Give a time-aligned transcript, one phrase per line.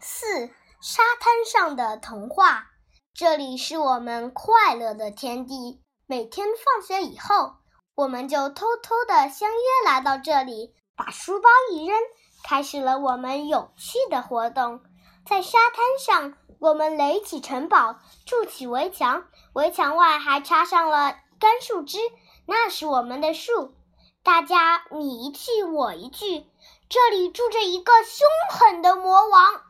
[0.00, 0.48] 四
[0.80, 2.66] 沙滩上的童话，
[3.14, 5.82] 这里是我们快乐的天地。
[6.06, 7.56] 每天放学以后，
[7.96, 11.96] 我们就偷偷的相约来到这里，把书包一扔，
[12.44, 14.80] 开始了我们有趣的活动。
[15.26, 21.98] 在沙滩上，我们垒起城堡，筑起围墙，围墙外还插上了干树枝，
[22.46, 23.74] 那是我们的树。
[24.22, 26.46] 大家你一句我一句，
[26.88, 29.62] 这里住着一个凶狠的魔王。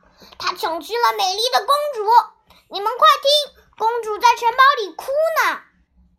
[0.81, 2.11] 去了美丽的公主，
[2.69, 5.07] 你们快听，公主在城堡里哭
[5.45, 5.61] 呢。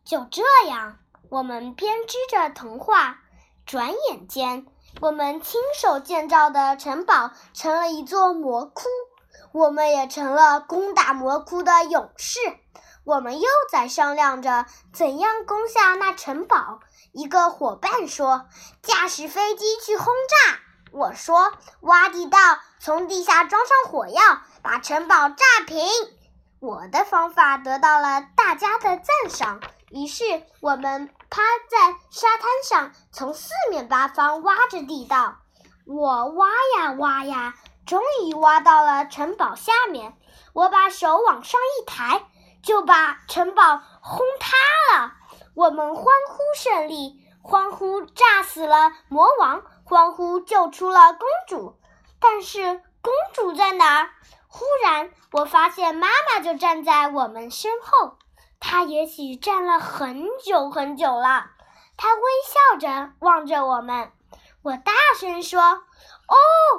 [0.06, 0.98] 就这样，
[1.30, 3.20] 我们编织着童话。
[3.66, 4.66] 转眼间，
[5.00, 8.88] 我们亲手建造的城堡成了一座魔窟，
[9.52, 12.40] 我们也成了攻打魔窟的勇士。
[13.06, 16.80] 我们又在商量着怎样攻下那城堡。
[17.12, 18.48] 一个伙伴说
[18.82, 20.60] ：“驾驶飞机去轰炸。”
[20.92, 22.38] 我说：“挖地道，
[22.80, 24.22] 从地下装上火药，
[24.62, 25.86] 把城堡炸平。”
[26.60, 30.24] 我的方法得到了大家的赞赏，于是
[30.60, 35.38] 我们趴在沙滩上，从四面八方挖着地道。
[35.86, 37.56] 我挖呀挖呀，
[37.86, 40.18] 终于挖到了城堡下面。
[40.54, 42.26] 我把手往上一抬，
[42.62, 45.14] 就把城堡轰塌了。
[45.54, 49.64] 我们欢呼胜利，欢呼炸死了魔王。
[49.90, 51.76] 欢呼救出了公主，
[52.20, 54.10] 但是公主在哪儿？
[54.48, 58.20] 忽然，我发现妈妈就站在我们身后，
[58.60, 61.48] 她也许站了很久很久了。
[61.98, 64.12] 她微笑着望着我们。
[64.62, 66.36] 我大声说：“哦，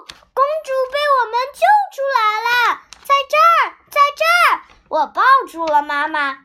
[0.06, 6.44] 公主被我们救出来了，在这儿，在这儿！”我抱住了妈妈，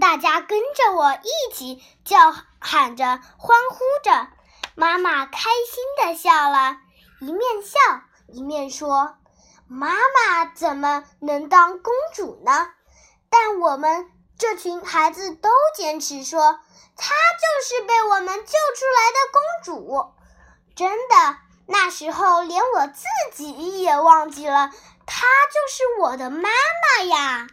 [0.00, 3.04] 大家跟着我一起叫喊着，
[3.36, 4.28] 欢呼着。
[4.74, 6.76] 妈妈开心的笑了，
[7.20, 7.78] 一面笑
[8.28, 9.16] 一面说
[9.68, 12.68] ：“妈妈怎么能当公主呢？”
[13.28, 16.60] 但我们这群孩子都坚持说
[16.96, 20.12] ：“她就是被我们救出来的公主。”
[20.74, 21.36] 真的，
[21.66, 23.04] 那时候连我自
[23.34, 24.70] 己也忘记了，
[25.06, 27.46] 她就是我的妈妈呀。